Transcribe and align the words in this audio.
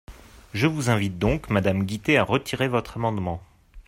Je 0.55 0.65
vous 0.65 0.89
invite 0.89 1.19
donc, 1.19 1.51
madame 1.51 1.83
Guittet, 1.83 2.17
à 2.17 2.23
retirer 2.23 2.67
votre 2.67 2.97
amendement. 2.97 3.39